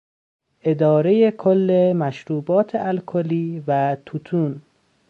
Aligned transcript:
ادارهی 0.63 1.31
کل 1.31 1.93
مشروبات 1.97 2.75
الکلی 2.75 3.63
و 3.67 3.97
توتون 4.05 4.61